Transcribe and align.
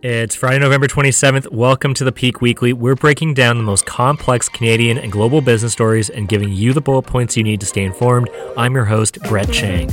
It's 0.00 0.36
Friday, 0.36 0.60
November 0.60 0.86
27th. 0.86 1.50
Welcome 1.50 1.92
to 1.94 2.04
the 2.04 2.12
Peak 2.12 2.40
Weekly. 2.40 2.72
We're 2.72 2.94
breaking 2.94 3.34
down 3.34 3.56
the 3.56 3.64
most 3.64 3.84
complex 3.84 4.48
Canadian 4.48 4.96
and 4.96 5.10
global 5.10 5.40
business 5.40 5.72
stories 5.72 6.08
and 6.08 6.28
giving 6.28 6.52
you 6.52 6.72
the 6.72 6.80
bullet 6.80 7.02
points 7.02 7.36
you 7.36 7.42
need 7.42 7.58
to 7.58 7.66
stay 7.66 7.82
informed. 7.82 8.30
I'm 8.56 8.76
your 8.76 8.84
host, 8.84 9.20
Brett 9.24 9.50
Chang. 9.50 9.90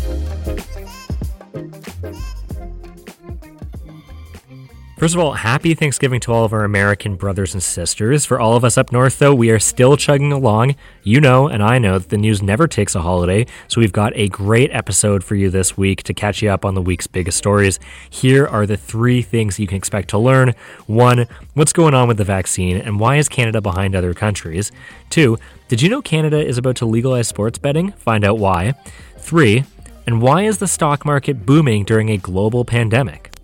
First 4.98 5.14
of 5.14 5.20
all, 5.20 5.34
happy 5.34 5.74
Thanksgiving 5.74 6.22
to 6.22 6.32
all 6.32 6.46
of 6.46 6.54
our 6.54 6.64
American 6.64 7.18
brothers 7.18 7.54
and 7.54 7.62
sisters. 7.62 8.24
For 8.24 8.40
all 8.40 8.56
of 8.56 8.64
us 8.64 8.78
up 8.78 8.94
north, 8.94 9.20
though, 9.20 9.36
we 9.36 9.50
are 9.50 9.60
still 9.60 9.98
chugging 9.98 10.32
along. 10.32 10.76
You 11.04 11.20
know, 11.20 11.50
and 11.50 11.62
I 11.62 11.80
know 11.80 12.00
that 12.00 12.08
the 12.08 12.18
news 12.18 12.42
never 12.42 12.66
takes 12.66 12.96
a 12.96 13.02
holiday, 13.02 13.46
so 13.68 13.82
we've 13.82 13.92
got 13.92 14.14
a 14.16 14.30
great 14.30 14.72
episode 14.72 15.22
for 15.22 15.36
you 15.36 15.50
this 15.50 15.76
week 15.76 16.04
to 16.04 16.14
catch 16.14 16.42
you 16.42 16.50
up 16.50 16.64
on 16.64 16.76
the 16.76 16.82
week's 16.82 17.08
biggest 17.08 17.38
stories. 17.38 17.78
Here 18.10 18.48
are 18.48 18.66
the 18.66 18.78
three 18.78 19.22
things 19.22 19.60
you 19.60 19.68
can 19.68 19.76
expect 19.76 20.12
to 20.12 20.18
learn. 20.18 20.56
One, 20.88 21.28
what's 21.56 21.74
going 21.74 21.94
on 21.94 22.08
with 22.08 22.16
the 22.16 22.24
vaccine, 22.24 22.78
and 22.78 22.98
why 22.98 23.18
is 23.18 23.28
Canada 23.28 23.60
behind 23.60 23.98
other 23.98 24.14
countries? 24.14 24.72
Two, 25.10 25.38
did 25.68 25.82
you 25.82 25.90
know 25.90 26.02
Canada 26.02 26.40
is 26.40 26.58
about 26.58 26.78
to 26.78 26.86
legalize 26.86 27.28
sports 27.28 27.58
betting? 27.58 27.92
Find 27.92 28.24
out 28.24 28.38
why. 28.38 28.76
Three, 29.18 29.66
and 30.08 30.22
why 30.22 30.44
is 30.44 30.60
the 30.60 30.70
stock 30.70 31.04
market 31.04 31.46
booming 31.46 31.84
during 31.84 32.10
a 32.10 32.18
global 32.18 32.64
pandemic? 32.64 33.35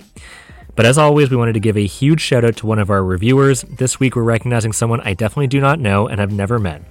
But 0.81 0.88
as 0.88 0.98
always, 0.98 1.30
we 1.30 1.38
wanted 1.38 1.53
to 1.53 1.59
give 1.59 1.77
a 1.77 1.85
huge 1.85 2.21
shout 2.21 2.44
out 2.44 2.58
to 2.58 2.66
one 2.66 2.80
of 2.80 2.89
our 2.89 3.03
reviewers. 3.03 3.62
This 3.62 3.99
week, 3.99 4.16
we're 4.16 4.23
recognizing 4.23 4.73
someone 4.73 4.99
I 5.02 5.13
definitely 5.13 5.45
do 5.45 5.62
not 5.62 5.80
know 5.80 6.08
and 6.08 6.20
have 6.20 6.31
never 6.31 6.58
met. 6.58 6.81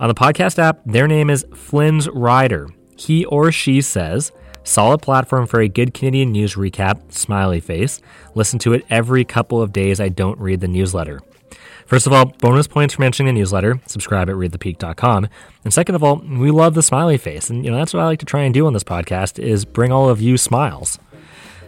On 0.00 0.08
the 0.08 0.14
podcast 0.14 0.58
app, 0.58 0.80
their 0.86 1.06
name 1.06 1.28
is 1.28 1.44
Flynn's 1.54 2.08
Rider. 2.08 2.70
He 2.96 3.26
or 3.26 3.52
she 3.52 3.82
says, 3.82 4.32
Solid 4.64 5.02
platform 5.02 5.46
for 5.46 5.60
a 5.60 5.68
good 5.68 5.92
Canadian 5.92 6.32
news 6.32 6.54
recap, 6.54 7.12
smiley 7.12 7.60
face. 7.60 8.00
Listen 8.34 8.58
to 8.60 8.72
it 8.72 8.86
every 8.88 9.26
couple 9.26 9.60
of 9.60 9.70
days. 9.70 10.00
I 10.00 10.08
don't 10.08 10.38
read 10.38 10.60
the 10.60 10.68
newsletter. 10.68 11.20
First 11.84 12.06
of 12.06 12.14
all, 12.14 12.24
bonus 12.24 12.68
points 12.68 12.94
for 12.94 13.02
mentioning 13.02 13.34
the 13.34 13.38
newsletter. 13.38 13.82
Subscribe 13.84 14.30
at 14.30 14.36
readthepeak.com. 14.36 15.28
And 15.62 15.74
second 15.74 15.94
of 15.94 16.02
all, 16.02 16.22
we 16.26 16.50
love 16.50 16.72
the 16.72 16.82
smiley 16.82 17.18
face. 17.18 17.50
And 17.50 17.66
you 17.66 17.70
know, 17.70 17.76
that's 17.76 17.92
what 17.92 18.00
I 18.00 18.06
like 18.06 18.20
to 18.20 18.24
try 18.24 18.44
and 18.44 18.54
do 18.54 18.66
on 18.66 18.72
this 18.72 18.82
podcast 18.82 19.38
is 19.38 19.66
bring 19.66 19.92
all 19.92 20.08
of 20.08 20.22
you 20.22 20.38
smiles. 20.38 20.98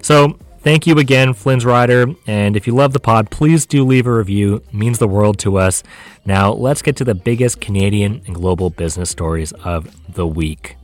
So 0.00 0.38
Thank 0.62 0.86
you 0.86 0.96
again, 0.98 1.34
Flynn's 1.34 1.64
Rider. 1.64 2.06
And 2.24 2.56
if 2.56 2.68
you 2.68 2.74
love 2.74 2.92
the 2.92 3.00
pod, 3.00 3.30
please 3.30 3.66
do 3.66 3.84
leave 3.84 4.06
a 4.06 4.14
review. 4.14 4.56
It 4.56 4.72
means 4.72 5.00
the 5.00 5.08
world 5.08 5.40
to 5.40 5.58
us. 5.58 5.82
Now, 6.24 6.52
let's 6.52 6.82
get 6.82 6.94
to 6.96 7.04
the 7.04 7.16
biggest 7.16 7.60
Canadian 7.60 8.22
and 8.26 8.34
global 8.36 8.70
business 8.70 9.10
stories 9.10 9.50
of 9.64 10.14
the 10.14 10.24
week. 10.24 10.76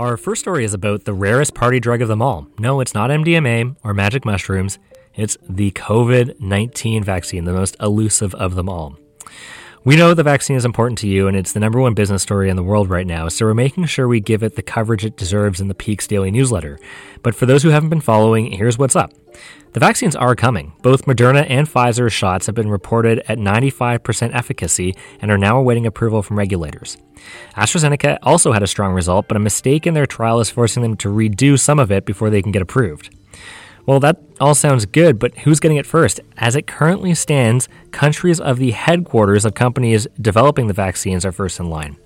Our 0.00 0.16
first 0.16 0.40
story 0.40 0.64
is 0.64 0.74
about 0.74 1.04
the 1.04 1.14
rarest 1.14 1.54
party 1.54 1.78
drug 1.78 2.02
of 2.02 2.08
them 2.08 2.20
all. 2.20 2.48
No, 2.58 2.80
it's 2.80 2.94
not 2.94 3.10
MDMA 3.10 3.76
or 3.84 3.94
magic 3.94 4.24
mushrooms. 4.24 4.80
It's 5.14 5.36
the 5.48 5.70
COVID 5.70 6.40
19 6.40 7.04
vaccine, 7.04 7.44
the 7.44 7.52
most 7.52 7.76
elusive 7.78 8.34
of 8.34 8.56
them 8.56 8.68
all. 8.68 8.98
We 9.86 9.96
know 9.96 10.14
the 10.14 10.22
vaccine 10.22 10.56
is 10.56 10.64
important 10.64 10.96
to 11.00 11.06
you 11.06 11.28
and 11.28 11.36
it's 11.36 11.52
the 11.52 11.60
number 11.60 11.78
one 11.78 11.92
business 11.92 12.22
story 12.22 12.48
in 12.48 12.56
the 12.56 12.62
world 12.62 12.88
right 12.88 13.06
now, 13.06 13.28
so 13.28 13.44
we're 13.44 13.52
making 13.52 13.84
sure 13.84 14.08
we 14.08 14.18
give 14.18 14.42
it 14.42 14.56
the 14.56 14.62
coverage 14.62 15.04
it 15.04 15.18
deserves 15.18 15.60
in 15.60 15.68
the 15.68 15.74
Peaks 15.74 16.06
Daily 16.06 16.30
newsletter. 16.30 16.78
But 17.22 17.34
for 17.34 17.44
those 17.44 17.62
who 17.62 17.68
haven't 17.68 17.90
been 17.90 18.00
following, 18.00 18.50
here's 18.50 18.78
what's 18.78 18.96
up. 18.96 19.12
The 19.74 19.80
vaccines 19.80 20.16
are 20.16 20.34
coming. 20.34 20.72
Both 20.80 21.04
Moderna 21.04 21.44
and 21.50 21.68
Pfizer 21.68 22.10
shots 22.10 22.46
have 22.46 22.54
been 22.54 22.70
reported 22.70 23.22
at 23.28 23.36
95% 23.36 24.34
efficacy 24.34 24.94
and 25.20 25.30
are 25.30 25.36
now 25.36 25.58
awaiting 25.58 25.84
approval 25.84 26.22
from 26.22 26.38
regulators. 26.38 26.96
AstraZeneca 27.54 28.16
also 28.22 28.52
had 28.52 28.62
a 28.62 28.66
strong 28.66 28.94
result, 28.94 29.28
but 29.28 29.36
a 29.36 29.40
mistake 29.40 29.86
in 29.86 29.92
their 29.92 30.06
trial 30.06 30.40
is 30.40 30.48
forcing 30.48 30.82
them 30.82 30.96
to 30.96 31.10
redo 31.10 31.60
some 31.60 31.78
of 31.78 31.92
it 31.92 32.06
before 32.06 32.30
they 32.30 32.40
can 32.40 32.52
get 32.52 32.62
approved. 32.62 33.14
Well, 33.86 34.00
that 34.00 34.18
all 34.40 34.54
sounds 34.54 34.86
good, 34.86 35.18
but 35.18 35.36
who's 35.38 35.60
getting 35.60 35.76
it 35.76 35.84
first? 35.84 36.18
As 36.38 36.56
it 36.56 36.66
currently 36.66 37.14
stands, 37.14 37.68
countries 37.90 38.40
of 38.40 38.56
the 38.56 38.70
headquarters 38.70 39.44
of 39.44 39.52
companies 39.52 40.06
developing 40.18 40.68
the 40.68 40.72
vaccines 40.72 41.26
are 41.26 41.32
first 41.32 41.60
in 41.60 41.68
line. 41.68 41.98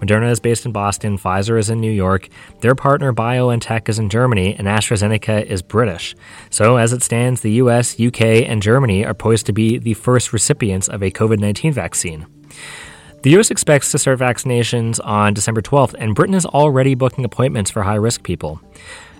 Moderna 0.00 0.30
is 0.30 0.38
based 0.38 0.64
in 0.64 0.70
Boston, 0.70 1.18
Pfizer 1.18 1.58
is 1.58 1.70
in 1.70 1.80
New 1.80 1.90
York, 1.90 2.28
their 2.60 2.76
partner 2.76 3.12
BioNTech 3.12 3.88
is 3.88 3.98
in 3.98 4.10
Germany, 4.10 4.54
and 4.54 4.68
AstraZeneca 4.68 5.44
is 5.44 5.60
British. 5.60 6.14
So, 6.50 6.76
as 6.76 6.92
it 6.92 7.02
stands, 7.02 7.40
the 7.40 7.52
US, 7.54 7.98
UK, 7.98 8.46
and 8.46 8.62
Germany 8.62 9.04
are 9.04 9.14
poised 9.14 9.46
to 9.46 9.52
be 9.52 9.76
the 9.76 9.94
first 9.94 10.32
recipients 10.32 10.88
of 10.88 11.02
a 11.02 11.10
COVID 11.10 11.40
19 11.40 11.72
vaccine. 11.72 12.26
The 13.22 13.36
US 13.38 13.50
expects 13.50 13.90
to 13.90 13.98
start 13.98 14.20
vaccinations 14.20 15.00
on 15.02 15.34
December 15.34 15.62
12th, 15.62 15.94
and 15.98 16.14
Britain 16.14 16.36
is 16.36 16.46
already 16.46 16.94
booking 16.94 17.24
appointments 17.24 17.72
for 17.72 17.82
high 17.82 17.96
risk 17.96 18.22
people. 18.22 18.60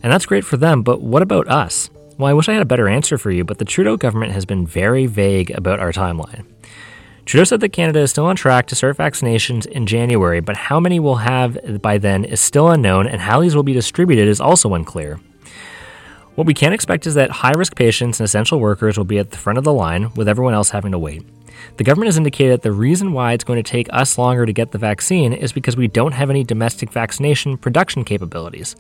And 0.05 0.13
that's 0.13 0.27
great 0.27 0.45
for 0.45 0.57
them, 0.57 0.83
but 0.83 1.01
what 1.01 1.23
about 1.23 1.49
us? 1.49 1.91
Well, 2.17 2.29
I 2.29 2.33
wish 2.33 2.49
I 2.49 2.53
had 2.53 2.63
a 2.63 2.67
better 2.67 2.89
answer 2.89 3.19
for 3.19 3.33
you, 3.33 3.45
but 3.45 3.59
the 3.59 3.65
Trudeau 3.65 3.97
government 3.97 4.33
has 4.33 4.45
been 4.45 4.67
very 4.67 5.07
vague 5.07 5.51
about 5.51 5.81
our 5.81 5.91
timeline. 5.91 6.47
Trudeau 7.25 7.43
said 7.43 7.59
that 7.61 7.71
Canada 7.71 8.01
is 8.01 8.11
still 8.11 8.27
on 8.27 8.37
track 8.37 8.69
to 8.69 8.77
start 8.77 8.97
vaccinations 8.97 9.67
in 9.67 9.87
January, 9.87 10.41
but 10.41 10.57
how 10.57 10.79
many 10.79 11.01
we'll 11.01 11.17
have 11.17 11.83
by 11.83 11.99
then 11.99 12.25
is 12.25 12.41
still 12.41 12.71
unknown, 12.71 13.09
and 13.09 13.21
how 13.21 13.41
these 13.41 13.57
will 13.57 13.65
be 13.65 13.73
distributed 13.73 14.29
is 14.29 14.41
also 14.41 14.75
unclear. 14.75 15.19
What 16.37 16.47
we 16.47 16.55
can 16.55 16.73
expect 16.73 17.07
is 17.07 17.15
that 17.15 17.31
high 17.31 17.55
risk 17.57 17.75
patients 17.75 18.21
and 18.21 18.25
essential 18.25 18.61
workers 18.61 18.97
will 18.97 19.05
be 19.05 19.19
at 19.19 19.33
the 19.33 19.37
front 19.37 19.59
of 19.59 19.65
the 19.65 19.73
line, 19.73 20.13
with 20.15 20.29
everyone 20.29 20.55
else 20.55 20.71
having 20.71 20.93
to 20.93 20.99
wait. 21.01 21.25
The 21.79 21.85
government 21.85 22.09
has 22.09 22.17
indicated 22.17 22.53
that 22.53 22.63
the 22.63 22.73
reason 22.73 23.13
why 23.13 23.33
it's 23.33 23.45
going 23.45 23.63
to 23.63 23.69
take 23.69 23.89
us 23.93 24.19
longer 24.19 24.47
to 24.47 24.53
get 24.53 24.71
the 24.71 24.79
vaccine 24.79 25.33
is 25.33 25.53
because 25.53 25.77
we 25.77 25.89
don't 25.89 26.13
have 26.13 26.31
any 26.31 26.45
domestic 26.45 26.93
vaccination 26.93 27.57
production 27.57 28.05
capabilities. 28.05 28.77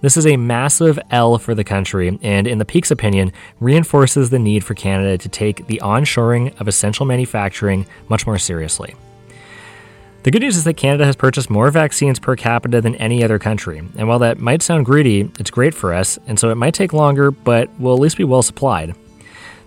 This 0.00 0.16
is 0.16 0.26
a 0.26 0.36
massive 0.36 0.96
L 1.10 1.38
for 1.38 1.56
the 1.56 1.64
country, 1.64 2.18
and 2.22 2.46
in 2.46 2.58
the 2.58 2.64
Peak's 2.64 2.92
opinion, 2.92 3.32
reinforces 3.58 4.30
the 4.30 4.38
need 4.38 4.62
for 4.62 4.74
Canada 4.74 5.18
to 5.18 5.28
take 5.28 5.66
the 5.66 5.80
onshoring 5.82 6.58
of 6.60 6.68
essential 6.68 7.04
manufacturing 7.04 7.84
much 8.08 8.24
more 8.24 8.38
seriously. 8.38 8.94
The 10.22 10.30
good 10.30 10.42
news 10.42 10.56
is 10.56 10.64
that 10.64 10.76
Canada 10.76 11.04
has 11.04 11.16
purchased 11.16 11.50
more 11.50 11.70
vaccines 11.70 12.20
per 12.20 12.36
capita 12.36 12.80
than 12.80 12.94
any 12.96 13.24
other 13.24 13.40
country, 13.40 13.78
and 13.78 14.06
while 14.06 14.20
that 14.20 14.38
might 14.38 14.62
sound 14.62 14.86
greedy, 14.86 15.32
it's 15.38 15.50
great 15.50 15.74
for 15.74 15.92
us, 15.92 16.16
and 16.28 16.38
so 16.38 16.50
it 16.50 16.56
might 16.56 16.74
take 16.74 16.92
longer, 16.92 17.32
but 17.32 17.68
we'll 17.80 17.94
at 17.94 18.00
least 18.00 18.16
be 18.16 18.24
well 18.24 18.42
supplied. 18.42 18.94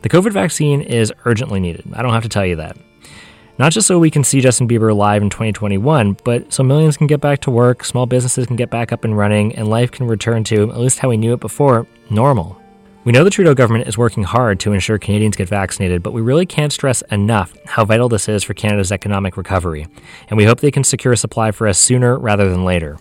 The 0.01 0.09
COVID 0.09 0.31
vaccine 0.31 0.81
is 0.81 1.11
urgently 1.25 1.59
needed. 1.59 1.85
I 1.93 2.01
don't 2.01 2.13
have 2.13 2.23
to 2.23 2.29
tell 2.29 2.45
you 2.45 2.55
that. 2.55 2.77
Not 3.61 3.73
just 3.73 3.85
so 3.85 3.99
we 3.99 4.09
can 4.09 4.23
see 4.23 4.41
Justin 4.41 4.67
Bieber 4.67 4.95
live 4.95 5.21
in 5.21 5.29
2021, 5.29 6.17
but 6.23 6.51
so 6.51 6.63
millions 6.63 6.97
can 6.97 7.05
get 7.05 7.21
back 7.21 7.41
to 7.41 7.51
work, 7.51 7.85
small 7.85 8.07
businesses 8.07 8.47
can 8.47 8.55
get 8.55 8.71
back 8.71 8.91
up 8.91 9.05
and 9.05 9.15
running, 9.15 9.53
and 9.55 9.67
life 9.67 9.91
can 9.91 10.07
return 10.07 10.43
to, 10.45 10.71
at 10.71 10.79
least 10.79 10.97
how 10.97 11.09
we 11.09 11.15
knew 11.15 11.31
it 11.33 11.39
before, 11.39 11.85
normal. 12.09 12.59
We 13.03 13.11
know 13.11 13.23
the 13.23 13.29
Trudeau 13.29 13.53
government 13.53 13.87
is 13.87 13.99
working 13.99 14.23
hard 14.23 14.59
to 14.61 14.73
ensure 14.73 14.97
Canadians 14.97 15.35
get 15.35 15.47
vaccinated, 15.47 16.01
but 16.01 16.11
we 16.11 16.21
really 16.21 16.47
can't 16.47 16.73
stress 16.73 17.03
enough 17.11 17.55
how 17.67 17.85
vital 17.85 18.09
this 18.09 18.27
is 18.27 18.43
for 18.43 18.55
Canada's 18.55 18.91
economic 18.91 19.37
recovery, 19.37 19.85
and 20.29 20.37
we 20.37 20.45
hope 20.45 20.61
they 20.61 20.71
can 20.71 20.83
secure 20.83 21.13
a 21.13 21.17
supply 21.17 21.51
for 21.51 21.67
us 21.67 21.77
sooner 21.77 22.17
rather 22.17 22.49
than 22.49 22.65
later. 22.65 22.97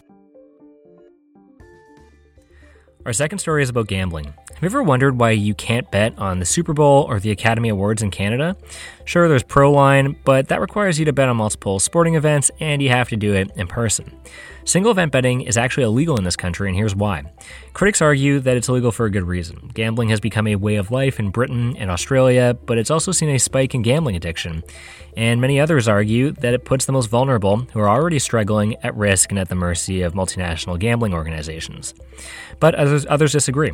Our 3.06 3.14
second 3.14 3.38
story 3.38 3.62
is 3.62 3.70
about 3.70 3.86
gambling. 3.86 4.34
Have 4.60 4.70
you 4.70 4.78
ever 4.78 4.82
wondered 4.82 5.18
why 5.18 5.30
you 5.30 5.54
can't 5.54 5.90
bet 5.90 6.18
on 6.18 6.38
the 6.38 6.44
Super 6.44 6.74
Bowl 6.74 7.06
or 7.08 7.18
the 7.18 7.30
Academy 7.30 7.70
Awards 7.70 8.02
in 8.02 8.10
Canada? 8.10 8.58
Sure, 9.06 9.26
there's 9.26 9.42
Proline, 9.42 10.16
but 10.22 10.48
that 10.48 10.60
requires 10.60 10.98
you 10.98 11.06
to 11.06 11.14
bet 11.14 11.30
on 11.30 11.38
multiple 11.38 11.80
sporting 11.80 12.14
events 12.14 12.50
and 12.60 12.82
you 12.82 12.90
have 12.90 13.08
to 13.08 13.16
do 13.16 13.32
it 13.32 13.50
in 13.56 13.66
person. 13.66 14.14
Single 14.64 14.92
event 14.92 15.12
betting 15.12 15.40
is 15.42 15.56
actually 15.56 15.84
illegal 15.84 16.16
in 16.16 16.24
this 16.24 16.36
country, 16.36 16.68
and 16.68 16.76
here's 16.76 16.94
why. 16.94 17.24
Critics 17.72 18.02
argue 18.02 18.40
that 18.40 18.56
it's 18.56 18.68
illegal 18.68 18.92
for 18.92 19.06
a 19.06 19.10
good 19.10 19.24
reason. 19.24 19.70
Gambling 19.74 20.10
has 20.10 20.20
become 20.20 20.46
a 20.46 20.56
way 20.56 20.76
of 20.76 20.90
life 20.90 21.18
in 21.18 21.30
Britain 21.30 21.76
and 21.76 21.90
Australia, 21.90 22.56
but 22.66 22.78
it's 22.78 22.90
also 22.90 23.12
seen 23.12 23.30
a 23.30 23.38
spike 23.38 23.74
in 23.74 23.82
gambling 23.82 24.16
addiction. 24.16 24.62
And 25.16 25.40
many 25.40 25.58
others 25.58 25.88
argue 25.88 26.32
that 26.32 26.54
it 26.54 26.64
puts 26.64 26.84
the 26.84 26.92
most 26.92 27.08
vulnerable, 27.08 27.66
who 27.72 27.80
are 27.80 27.88
already 27.88 28.18
struggling, 28.18 28.76
at 28.82 28.94
risk 28.96 29.30
and 29.30 29.38
at 29.38 29.48
the 29.48 29.54
mercy 29.54 30.02
of 30.02 30.14
multinational 30.14 30.78
gambling 30.78 31.14
organizations. 31.14 31.94
But 32.60 32.74
others, 32.74 33.06
others 33.08 33.32
disagree. 33.32 33.72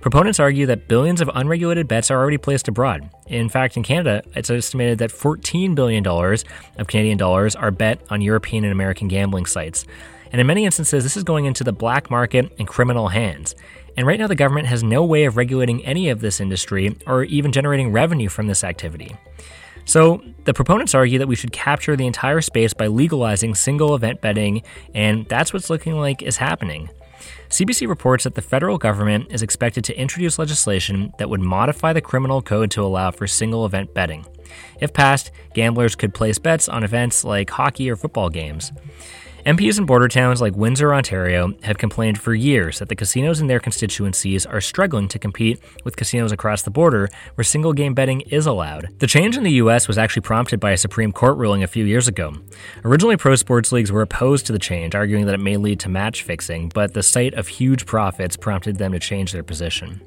Proponents 0.00 0.40
argue 0.40 0.66
that 0.66 0.88
billions 0.88 1.20
of 1.20 1.30
unregulated 1.34 1.88
bets 1.88 2.10
are 2.10 2.18
already 2.18 2.38
placed 2.38 2.68
abroad. 2.68 3.08
In 3.26 3.48
fact, 3.48 3.76
in 3.76 3.82
Canada, 3.82 4.22
it's 4.34 4.50
estimated 4.50 4.98
that 4.98 5.10
$14 5.10 5.74
billion 5.74 6.06
of 6.06 6.86
Canadian 6.86 7.18
dollars 7.18 7.56
are 7.56 7.70
bet 7.70 8.00
on 8.10 8.20
European 8.20 8.64
and 8.64 8.72
American 8.72 9.08
gambling 9.08 9.46
sites. 9.46 9.86
And 10.32 10.40
in 10.40 10.46
many 10.46 10.64
instances, 10.64 11.04
this 11.04 11.16
is 11.16 11.22
going 11.24 11.44
into 11.44 11.64
the 11.64 11.72
black 11.72 12.10
market 12.10 12.52
and 12.58 12.66
criminal 12.66 13.08
hands. 13.08 13.54
And 13.96 14.06
right 14.06 14.18
now, 14.18 14.26
the 14.26 14.34
government 14.34 14.66
has 14.66 14.82
no 14.82 15.04
way 15.04 15.24
of 15.24 15.36
regulating 15.36 15.84
any 15.84 16.10
of 16.10 16.20
this 16.20 16.40
industry 16.40 16.96
or 17.06 17.24
even 17.24 17.52
generating 17.52 17.92
revenue 17.92 18.28
from 18.28 18.46
this 18.46 18.62
activity. 18.62 19.16
So, 19.86 20.22
the 20.44 20.52
proponents 20.52 20.94
argue 20.94 21.18
that 21.20 21.28
we 21.28 21.36
should 21.36 21.52
capture 21.52 21.96
the 21.96 22.06
entire 22.06 22.40
space 22.40 22.74
by 22.74 22.88
legalizing 22.88 23.54
single 23.54 23.94
event 23.94 24.20
betting, 24.20 24.62
and 24.94 25.26
that's 25.26 25.52
what's 25.52 25.70
looking 25.70 25.94
like 25.94 26.22
is 26.22 26.38
happening. 26.38 26.90
CBC 27.48 27.88
reports 27.88 28.24
that 28.24 28.34
the 28.34 28.42
federal 28.42 28.78
government 28.78 29.28
is 29.30 29.42
expected 29.42 29.84
to 29.84 29.98
introduce 29.98 30.38
legislation 30.38 31.12
that 31.18 31.30
would 31.30 31.40
modify 31.40 31.92
the 31.92 32.00
criminal 32.00 32.42
code 32.42 32.70
to 32.72 32.82
allow 32.82 33.12
for 33.12 33.26
single 33.26 33.64
event 33.64 33.94
betting. 33.94 34.26
If 34.80 34.92
passed, 34.92 35.30
gamblers 35.54 35.94
could 35.94 36.14
place 36.14 36.38
bets 36.38 36.68
on 36.68 36.82
events 36.82 37.24
like 37.24 37.50
hockey 37.50 37.88
or 37.88 37.96
football 37.96 38.28
games. 38.28 38.72
MPs 39.46 39.78
in 39.78 39.86
border 39.86 40.08
towns 40.08 40.40
like 40.40 40.56
Windsor, 40.56 40.92
Ontario 40.92 41.54
have 41.62 41.78
complained 41.78 42.20
for 42.20 42.34
years 42.34 42.80
that 42.80 42.88
the 42.88 42.96
casinos 42.96 43.40
in 43.40 43.46
their 43.46 43.60
constituencies 43.60 44.44
are 44.44 44.60
struggling 44.60 45.06
to 45.06 45.20
compete 45.20 45.60
with 45.84 45.94
casinos 45.94 46.32
across 46.32 46.62
the 46.62 46.70
border 46.70 47.08
where 47.36 47.44
single 47.44 47.72
game 47.72 47.94
betting 47.94 48.22
is 48.22 48.44
allowed. 48.44 48.88
The 48.98 49.06
change 49.06 49.36
in 49.36 49.44
the 49.44 49.52
US 49.62 49.86
was 49.86 49.98
actually 49.98 50.22
prompted 50.22 50.58
by 50.58 50.72
a 50.72 50.76
Supreme 50.76 51.12
Court 51.12 51.38
ruling 51.38 51.62
a 51.62 51.68
few 51.68 51.84
years 51.84 52.08
ago. 52.08 52.34
Originally, 52.84 53.16
pro 53.16 53.36
sports 53.36 53.70
leagues 53.70 53.92
were 53.92 54.02
opposed 54.02 54.46
to 54.46 54.52
the 54.52 54.58
change, 54.58 54.96
arguing 54.96 55.26
that 55.26 55.36
it 55.36 55.38
may 55.38 55.56
lead 55.56 55.78
to 55.78 55.88
match 55.88 56.24
fixing, 56.24 56.68
but 56.70 56.94
the 56.94 57.04
sight 57.04 57.32
of 57.34 57.46
huge 57.46 57.86
profits 57.86 58.36
prompted 58.36 58.78
them 58.78 58.90
to 58.90 58.98
change 58.98 59.30
their 59.30 59.44
position. 59.44 60.00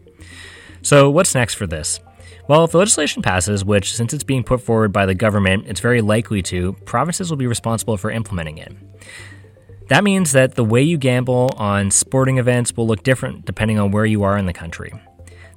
So, 0.81 1.09
what's 1.09 1.33
next 1.33 1.53
for 1.53 1.65
this? 1.65 2.01
Well, 2.49 2.63
if 2.63 2.71
the 2.71 2.79
legislation 2.79 3.21
passes, 3.21 3.63
which, 3.63 3.93
since 3.93 4.11
it's 4.11 4.23
being 4.23 4.43
put 4.43 4.59
forward 4.59 4.91
by 4.91 5.05
the 5.05 5.13
government, 5.13 5.65
it's 5.67 5.81
very 5.81 6.01
likely 6.01 6.41
to, 6.41 6.73
provinces 6.83 7.29
will 7.29 7.37
be 7.37 7.45
responsible 7.45 7.95
for 7.95 8.09
implementing 8.09 8.57
it. 8.57 8.75
That 9.89 10.03
means 10.03 10.31
that 10.31 10.55
the 10.55 10.63
way 10.63 10.81
you 10.81 10.97
gamble 10.97 11.51
on 11.57 11.91
sporting 11.91 12.39
events 12.39 12.75
will 12.75 12.87
look 12.87 13.03
different 13.03 13.45
depending 13.45 13.77
on 13.77 13.91
where 13.91 14.07
you 14.07 14.23
are 14.23 14.35
in 14.35 14.47
the 14.47 14.53
country. 14.53 14.91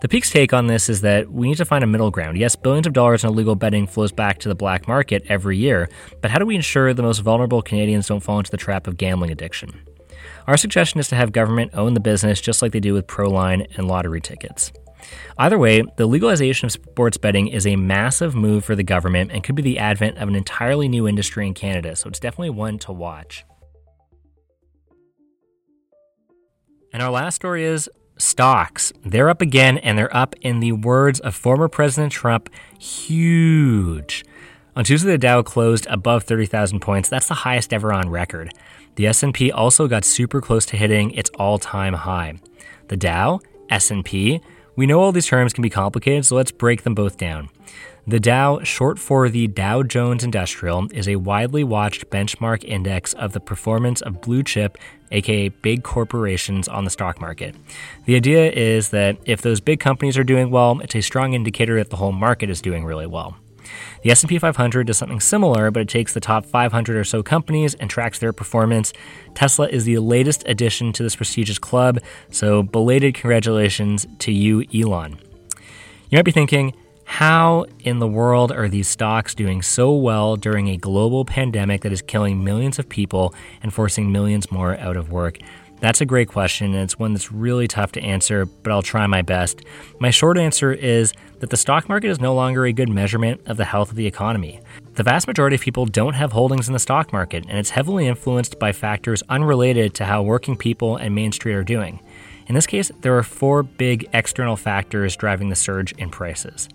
The 0.03 0.09
Peak's 0.09 0.29
take 0.29 0.53
on 0.53 0.67
this 0.67 0.91
is 0.91 1.01
that 1.01 1.33
we 1.33 1.49
need 1.49 1.57
to 1.57 1.65
find 1.65 1.83
a 1.83 1.87
middle 1.87 2.11
ground. 2.11 2.37
Yes, 2.37 2.57
billions 2.57 2.87
of 2.87 2.93
dollars 2.93 3.25
in 3.25 3.31
illegal 3.31 3.55
betting 3.55 3.87
flows 3.87 4.13
back 4.13 4.39
to 4.41 4.51
the 4.51 4.55
black 4.55 4.87
market 4.87 5.25
every 5.31 5.57
year, 5.57 5.89
but 6.21 6.31
how 6.31 6.39
do 6.39 6.45
we 6.45 6.57
ensure 6.57 6.93
the 6.93 7.03
most 7.03 7.21
vulnerable 7.21 7.63
Canadians 7.63 8.07
don't 8.07 8.21
fall 8.21 8.37
into 8.37 8.51
the 8.51 8.59
trap 8.59 8.87
of 8.87 8.99
gambling 8.99 9.31
addiction? 9.31 9.81
Our 10.47 10.59
suggestion 10.59 11.01
is 11.01 11.09
to 11.09 11.17
have 11.17 11.33
government 11.33 11.73
own 11.73 11.95
the 11.95 12.01
business 12.01 12.39
just 12.39 12.61
like 12.61 12.73
they 12.73 12.81
do 12.81 12.93
with 12.93 13.07
Proline 13.07 13.67
and 13.79 13.89
lottery 13.89 14.21
tickets. 14.21 14.73
Either 15.39 15.59
way, 15.59 15.83
the 15.97 16.07
legalization 16.07 16.67
of 16.67 16.73
sports 16.73 17.17
betting 17.17 17.49
is 17.49 17.67
a 17.67 17.77
massive 17.77 18.35
move 18.35 18.65
for 18.65 18.75
the 18.75 18.83
government 18.83 19.31
and 19.33 19.43
could 19.43 19.55
be 19.55 19.63
the 19.63 19.79
advent 19.79 20.19
of 20.19 20.29
an 20.29 20.35
entirely 20.35 20.89
new 20.89 21.09
industry 21.09 21.47
in 21.47 21.55
Canada, 21.55 21.97
so 21.97 22.09
it's 22.09 22.21
definitely 22.21 22.51
one 22.51 22.79
to 22.79 22.93
watch. 22.93 23.45
And 26.93 27.03
our 27.03 27.11
last 27.11 27.37
story 27.37 27.65
is 27.65 27.89
stocks. 28.19 28.93
They're 29.05 29.31
up 29.31 29.41
again, 29.41 29.79
and 29.79 29.97
they're 29.97 30.15
up, 30.15 30.35
in 30.43 30.61
the 30.61 30.73
words 30.73 31.21
of 31.21 31.35
former 31.35 31.69
President 31.69 32.13
Trump, 32.13 32.51
huge. 32.79 34.25
On 34.77 34.85
Tuesday, 34.85 35.11
the 35.11 35.19
Dow 35.19 35.43
closed 35.43 35.87
above 35.91 36.25
30,000 36.25 36.81
points. 36.81 37.09
That's 37.09 37.29
the 37.29 37.35
highest 37.35 37.73
ever 37.73 37.93
on 37.93 38.09
record. 38.09 38.53
The 38.95 39.07
S&P 39.07 39.51
also 39.51 39.89
got 39.89 40.05
super 40.05 40.41
close 40.41 40.67
to 40.67 40.77
hitting 40.77 41.11
its 41.13 41.31
all-time 41.39 41.95
high. 41.95 42.35
The 42.89 42.97
Dow, 42.97 43.41
S&P, 43.71 44.41
we 44.77 44.87
know 44.87 45.01
all 45.01 45.13
these 45.13 45.27
terms 45.27 45.53
can 45.53 45.63
be 45.63 45.71
complicated, 45.71 46.25
so 46.25 46.37
let's 46.37 46.51
break 46.51 46.83
them 46.83 46.95
both 46.95 47.17
down. 47.17 47.49
The 48.07 48.19
Dow, 48.19 48.63
short 48.65 48.99
for 48.99 49.29
the 49.29 49.47
Dow 49.47 49.85
Jones 49.85 50.25
Industrial, 50.25 50.89
is 50.93 51.07
a 51.07 51.17
widely 51.17 51.63
watched 51.63 52.11
benchmark 52.11 52.65
index 52.65 53.13
of 53.13 53.33
the 53.33 53.39
performance 53.39 54.01
of 54.01 54.21
blue 54.21 54.43
chip, 54.43 54.77
aka 55.13 55.51
big 55.51 55.85
corporations, 55.85 56.67
on 56.67 56.85
the 56.85 56.91
stock 56.91 57.21
market. 57.21 57.55
The 58.07 58.17
idea 58.17 58.51
is 58.51 58.89
that 58.89 59.19
if 59.25 59.43
those 59.43 59.61
big 59.61 59.79
companies 59.79 60.19
are 60.19 60.25
doing 60.25 60.51
well, 60.51 60.81
it's 60.81 60.97
a 60.97 61.01
strong 61.01 61.35
indicator 61.35 61.77
that 61.77 61.91
the 61.91 61.97
whole 61.97 62.11
market 62.11 62.51
is 62.51 62.61
doing 62.61 62.85
really 62.85 63.07
well. 63.07 63.37
The 64.03 64.11
S&P 64.11 64.39
500 64.39 64.87
does 64.89 64.99
something 64.99 65.21
similar, 65.21 65.71
but 65.71 65.81
it 65.81 65.89
takes 65.89 66.13
the 66.13 66.21
top 66.21 66.45
500 66.45 66.97
or 66.97 67.05
so 67.05 67.23
companies 67.23 67.75
and 67.75 67.89
tracks 67.89 68.19
their 68.19 68.33
performance. 68.33 68.93
Tesla 69.35 69.69
is 69.69 69.85
the 69.85 69.99
latest 69.99 70.43
addition 70.47 70.93
to 70.95 71.05
this 71.05 71.15
prestigious 71.15 71.59
club, 71.59 72.01
so 72.31 72.65
belated 72.65 73.15
congratulations 73.15 74.07
to 74.19 74.33
you, 74.33 74.65
Elon. 74.75 75.21
You 76.11 76.19
might 76.19 76.25
be 76.25 76.33
thinking, 76.33 76.75
how 77.05 77.67
in 77.81 78.01
the 78.01 78.09
world 78.09 78.51
are 78.51 78.69
these 78.69 78.89
stocks 78.89 79.35
doing 79.35 79.63
so 79.63 79.93
well 79.93 80.37
during 80.37 80.69
a 80.69 80.77
global 80.77 81.25
pandemic 81.25 81.83
that 81.83 81.93
is 81.93 82.03
killing 82.03 82.43
millions 82.43 82.79
of 82.79 82.89
people 82.89 83.35
and 83.63 83.73
forcing 83.73 84.11
millions 84.11 84.51
more 84.51 84.77
out 84.79 84.97
of 84.97 85.13
work? 85.13 85.39
That's 85.83 86.01
a 86.01 86.07
great 86.07 86.29
question, 86.29 86.75
and 86.75 86.85
it's 86.85 86.97
one 86.97 87.13
that's 87.13 87.33
really 87.33 87.67
tough 87.67 87.91
to 87.93 88.01
answer, 88.01 88.47
but 88.47 88.71
I'll 88.71 88.83
try 88.83 89.05
my 89.09 89.21
best. 89.21 89.63
My 89.99 90.11
short 90.11 90.39
answer 90.39 90.73
is 90.73 91.13
that 91.41 91.51
the 91.51 91.57
stock 91.57 91.89
market 91.89 92.09
is 92.09 92.21
no 92.21 92.37
longer 92.37 92.65
a 92.65 92.73
good 92.73 92.89
measurement 92.89 93.41
of 93.47 93.57
the 93.57 93.65
health 93.65 93.91
of 93.91 93.97
the 93.97 94.07
economy. 94.07 94.61
The 94.95 95.03
vast 95.03 95.27
majority 95.27 95.57
of 95.57 95.61
people 95.61 95.87
don't 95.87 96.15
have 96.15 96.31
holdings 96.31 96.69
in 96.69 96.73
the 96.73 96.79
stock 96.79 97.13
market, 97.13 97.45
and 97.49 97.59
it's 97.59 97.71
heavily 97.71 98.07
influenced 98.07 98.61
by 98.61 98.71
factors 98.71 99.25
unrelated 99.29 99.93
to 99.95 100.05
how 100.05 100.23
working 100.23 100.57
people 100.57 100.97
and 100.97 101.17
Main 101.17 101.33
Street 101.33 101.55
are 101.55 101.65
doing. 101.65 101.99
In 102.47 102.55
this 102.55 102.69
case, 102.69 102.93
there 103.01 103.19
are 103.19 103.25
four 103.25 103.65
big 103.65 104.09
external 104.13 104.57
factors 104.57 105.17
driving 105.17 105.49
the 105.49 105.57
surge 105.57 105.91
in 105.99 106.11
prices. 106.11 106.69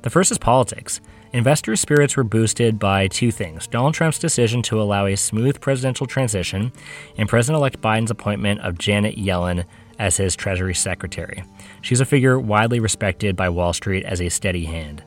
The 0.00 0.08
first 0.08 0.30
is 0.30 0.38
politics. 0.38 1.02
Investors' 1.32 1.80
spirits 1.80 2.16
were 2.16 2.24
boosted 2.24 2.78
by 2.78 3.08
two 3.08 3.30
things 3.30 3.66
Donald 3.66 3.94
Trump's 3.94 4.18
decision 4.18 4.62
to 4.62 4.80
allow 4.80 5.06
a 5.06 5.16
smooth 5.16 5.60
presidential 5.60 6.06
transition, 6.06 6.72
and 7.16 7.28
President 7.28 7.58
elect 7.58 7.80
Biden's 7.80 8.10
appointment 8.10 8.60
of 8.60 8.78
Janet 8.78 9.16
Yellen 9.16 9.64
as 9.98 10.16
his 10.16 10.36
Treasury 10.36 10.74
Secretary. 10.74 11.42
She's 11.82 12.00
a 12.00 12.04
figure 12.04 12.38
widely 12.38 12.80
respected 12.80 13.36
by 13.36 13.48
Wall 13.48 13.72
Street 13.72 14.04
as 14.04 14.20
a 14.20 14.28
steady 14.28 14.64
hand. 14.64 15.02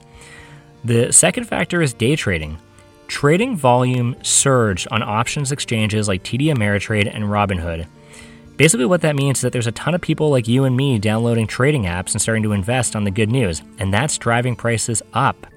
The 0.83 1.11
second 1.11 1.45
factor 1.45 1.81
is 1.81 1.93
day 1.93 2.15
trading. 2.15 2.57
Trading 3.07 3.55
volume 3.55 4.15
surged 4.21 4.87
on 4.91 5.01
options 5.01 5.51
exchanges 5.51 6.07
like 6.07 6.23
TD 6.23 6.53
Ameritrade 6.53 7.13
and 7.13 7.25
Robinhood. 7.25 7.87
Basically, 8.55 8.85
what 8.85 9.01
that 9.01 9.15
means 9.15 9.37
is 9.37 9.41
that 9.43 9.53
there's 9.53 9.67
a 9.67 9.71
ton 9.71 9.95
of 9.95 10.01
people 10.01 10.29
like 10.29 10.47
you 10.47 10.65
and 10.65 10.75
me 10.75 10.99
downloading 10.99 11.47
trading 11.47 11.83
apps 11.83 12.11
and 12.11 12.21
starting 12.21 12.43
to 12.43 12.51
invest 12.51 12.95
on 12.95 13.05
the 13.05 13.11
good 13.11 13.31
news, 13.31 13.61
and 13.77 13.93
that's 13.93 14.17
driving 14.17 14.55
prices 14.55 15.01
up. 15.13 15.47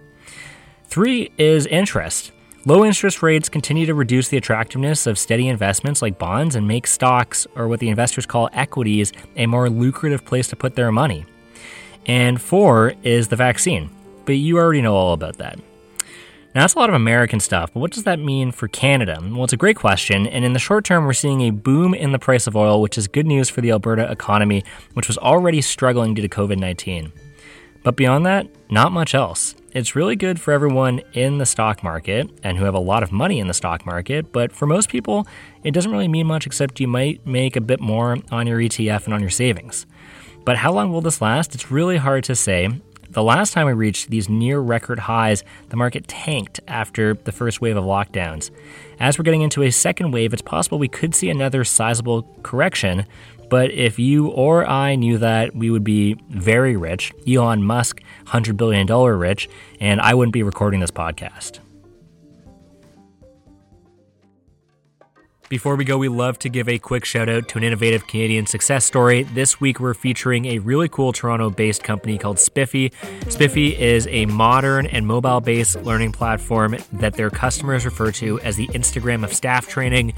Three 0.92 1.32
is 1.38 1.64
interest. 1.64 2.32
Low 2.66 2.84
interest 2.84 3.22
rates 3.22 3.48
continue 3.48 3.86
to 3.86 3.94
reduce 3.94 4.28
the 4.28 4.36
attractiveness 4.36 5.06
of 5.06 5.18
steady 5.18 5.48
investments 5.48 6.02
like 6.02 6.18
bonds 6.18 6.54
and 6.54 6.68
make 6.68 6.86
stocks, 6.86 7.46
or 7.56 7.66
what 7.66 7.80
the 7.80 7.88
investors 7.88 8.26
call 8.26 8.50
equities, 8.52 9.10
a 9.34 9.46
more 9.46 9.70
lucrative 9.70 10.26
place 10.26 10.48
to 10.48 10.56
put 10.56 10.74
their 10.74 10.92
money. 10.92 11.24
And 12.04 12.38
four 12.38 12.92
is 13.02 13.28
the 13.28 13.36
vaccine, 13.36 13.88
but 14.26 14.32
you 14.32 14.58
already 14.58 14.82
know 14.82 14.94
all 14.94 15.14
about 15.14 15.38
that. 15.38 15.56
Now, 16.54 16.60
that's 16.60 16.74
a 16.74 16.78
lot 16.78 16.90
of 16.90 16.94
American 16.94 17.40
stuff, 17.40 17.72
but 17.72 17.80
what 17.80 17.92
does 17.92 18.04
that 18.04 18.18
mean 18.18 18.52
for 18.52 18.68
Canada? 18.68 19.18
Well, 19.18 19.44
it's 19.44 19.54
a 19.54 19.56
great 19.56 19.76
question, 19.76 20.26
and 20.26 20.44
in 20.44 20.52
the 20.52 20.58
short 20.58 20.84
term, 20.84 21.06
we're 21.06 21.14
seeing 21.14 21.40
a 21.40 21.52
boom 21.52 21.94
in 21.94 22.12
the 22.12 22.18
price 22.18 22.46
of 22.46 22.54
oil, 22.54 22.82
which 22.82 22.98
is 22.98 23.08
good 23.08 23.26
news 23.26 23.48
for 23.48 23.62
the 23.62 23.70
Alberta 23.70 24.12
economy, 24.12 24.62
which 24.92 25.08
was 25.08 25.16
already 25.16 25.62
struggling 25.62 26.12
due 26.12 26.20
to 26.20 26.28
COVID 26.28 26.58
19. 26.58 27.14
But 27.82 27.96
beyond 27.96 28.26
that, 28.26 28.46
not 28.70 28.92
much 28.92 29.14
else. 29.14 29.54
It's 29.74 29.96
really 29.96 30.16
good 30.16 30.38
for 30.38 30.52
everyone 30.52 31.00
in 31.14 31.38
the 31.38 31.46
stock 31.46 31.82
market 31.82 32.28
and 32.42 32.58
who 32.58 32.66
have 32.66 32.74
a 32.74 32.78
lot 32.78 33.02
of 33.02 33.10
money 33.10 33.38
in 33.38 33.46
the 33.46 33.54
stock 33.54 33.86
market, 33.86 34.30
but 34.30 34.52
for 34.52 34.66
most 34.66 34.90
people, 34.90 35.26
it 35.64 35.70
doesn't 35.70 35.90
really 35.90 36.08
mean 36.08 36.26
much 36.26 36.44
except 36.46 36.78
you 36.78 36.86
might 36.86 37.26
make 37.26 37.56
a 37.56 37.60
bit 37.62 37.80
more 37.80 38.18
on 38.30 38.46
your 38.46 38.58
ETF 38.58 39.06
and 39.06 39.14
on 39.14 39.22
your 39.22 39.30
savings. 39.30 39.86
But 40.44 40.58
how 40.58 40.72
long 40.72 40.92
will 40.92 41.00
this 41.00 41.22
last? 41.22 41.54
It's 41.54 41.70
really 41.70 41.96
hard 41.96 42.22
to 42.24 42.36
say. 42.36 42.68
The 43.08 43.22
last 43.22 43.54
time 43.54 43.66
we 43.66 43.72
reached 43.72 44.10
these 44.10 44.28
near 44.28 44.60
record 44.60 44.98
highs, 44.98 45.42
the 45.70 45.76
market 45.76 46.06
tanked 46.06 46.60
after 46.68 47.14
the 47.14 47.32
first 47.32 47.62
wave 47.62 47.78
of 47.78 47.84
lockdowns. 47.84 48.50
As 49.00 49.18
we're 49.18 49.24
getting 49.24 49.40
into 49.40 49.62
a 49.62 49.70
second 49.70 50.10
wave, 50.10 50.34
it's 50.34 50.42
possible 50.42 50.78
we 50.78 50.88
could 50.88 51.14
see 51.14 51.30
another 51.30 51.64
sizable 51.64 52.24
correction, 52.42 53.06
but 53.52 53.70
if 53.70 53.98
you 53.98 54.28
or 54.28 54.66
I 54.66 54.94
knew 54.94 55.18
that, 55.18 55.54
we 55.54 55.68
would 55.68 55.84
be 55.84 56.16
very 56.30 56.74
rich, 56.74 57.12
Elon 57.28 57.62
Musk, 57.62 58.00
$100 58.24 58.56
billion 58.56 58.86
rich, 58.86 59.46
and 59.78 60.00
I 60.00 60.14
wouldn't 60.14 60.32
be 60.32 60.42
recording 60.42 60.80
this 60.80 60.90
podcast. 60.90 61.58
Before 65.50 65.76
we 65.76 65.84
go, 65.84 65.98
we 65.98 66.08
love 66.08 66.38
to 66.38 66.48
give 66.48 66.66
a 66.66 66.78
quick 66.78 67.04
shout 67.04 67.28
out 67.28 67.46
to 67.50 67.58
an 67.58 67.64
innovative 67.64 68.06
Canadian 68.06 68.46
success 68.46 68.86
story. 68.86 69.24
This 69.24 69.60
week, 69.60 69.80
we're 69.80 69.92
featuring 69.92 70.46
a 70.46 70.58
really 70.60 70.88
cool 70.88 71.12
Toronto 71.12 71.50
based 71.50 71.84
company 71.84 72.16
called 72.16 72.38
Spiffy. 72.38 72.90
Spiffy 73.28 73.78
is 73.78 74.06
a 74.06 74.24
modern 74.24 74.86
and 74.86 75.06
mobile 75.06 75.42
based 75.42 75.76
learning 75.82 76.12
platform 76.12 76.78
that 76.94 77.12
their 77.12 77.28
customers 77.28 77.84
refer 77.84 78.12
to 78.12 78.40
as 78.40 78.56
the 78.56 78.68
Instagram 78.68 79.24
of 79.24 79.34
staff 79.34 79.68
training. 79.68 80.14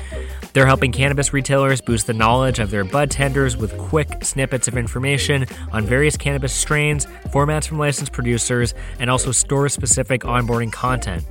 They're 0.54 0.66
helping 0.66 0.92
cannabis 0.92 1.32
retailers 1.32 1.80
boost 1.80 2.06
the 2.06 2.12
knowledge 2.14 2.60
of 2.60 2.70
their 2.70 2.84
bud 2.84 3.10
tenders 3.10 3.56
with 3.56 3.76
quick 3.76 4.24
snippets 4.24 4.68
of 4.68 4.76
information 4.76 5.46
on 5.72 5.84
various 5.84 6.16
cannabis 6.16 6.52
strains, 6.52 7.06
formats 7.26 7.66
from 7.66 7.80
licensed 7.80 8.12
producers, 8.12 8.72
and 9.00 9.10
also 9.10 9.32
store 9.32 9.68
specific 9.68 10.20
onboarding 10.20 10.72
content. 10.72 11.24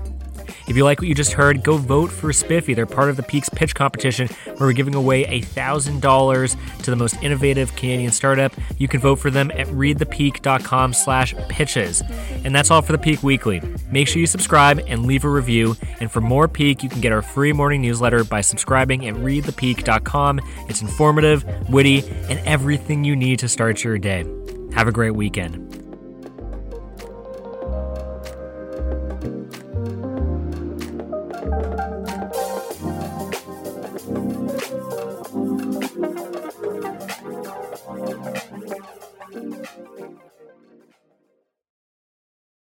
If 0.67 0.77
you 0.77 0.83
like 0.83 0.99
what 0.99 1.07
you 1.07 1.15
just 1.15 1.33
heard, 1.33 1.63
go 1.63 1.77
vote 1.77 2.11
for 2.11 2.31
Spiffy. 2.31 2.73
They're 2.73 2.85
part 2.85 3.09
of 3.09 3.17
the 3.17 3.23
Peaks 3.23 3.49
Pitch 3.49 3.75
Competition, 3.75 4.27
where 4.45 4.69
we're 4.69 4.73
giving 4.73 4.95
away 4.95 5.25
$1,000 5.25 6.83
to 6.83 6.89
the 6.89 6.95
most 6.95 7.21
innovative 7.21 7.75
Canadian 7.75 8.11
startup. 8.11 8.53
You 8.77 8.87
can 8.87 8.99
vote 8.99 9.17
for 9.17 9.29
them 9.29 9.51
at 9.51 9.67
readthepeak.com 9.67 10.93
slash 10.93 11.35
pitches. 11.49 12.01
And 12.43 12.55
that's 12.55 12.71
all 12.71 12.81
for 12.81 12.91
the 12.93 12.97
Peak 12.97 13.23
Weekly. 13.23 13.61
Make 13.91 14.07
sure 14.07 14.19
you 14.19 14.27
subscribe 14.27 14.79
and 14.87 15.05
leave 15.05 15.25
a 15.25 15.29
review. 15.29 15.75
And 15.99 16.11
for 16.11 16.21
more 16.21 16.47
Peak, 16.47 16.83
you 16.83 16.89
can 16.89 17.01
get 17.01 17.11
our 17.11 17.21
free 17.21 17.53
morning 17.53 17.81
newsletter 17.81 18.23
by 18.23 18.41
subscribing 18.41 19.07
at 19.07 19.15
readthepeak.com. 19.15 20.39
It's 20.69 20.81
informative, 20.81 21.45
witty, 21.69 22.03
and 22.29 22.39
everything 22.47 23.03
you 23.03 23.15
need 23.15 23.39
to 23.39 23.49
start 23.49 23.83
your 23.83 23.97
day. 23.97 24.25
Have 24.73 24.87
a 24.87 24.91
great 24.91 25.11
weekend. 25.11 25.72